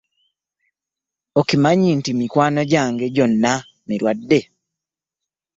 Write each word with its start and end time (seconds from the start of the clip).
Okimanyi 1.39 1.89
nti 1.99 2.11
mikwano 2.19 2.61
gyange 2.71 3.05
gyona 3.15 3.53
mirwadde. 3.87 4.39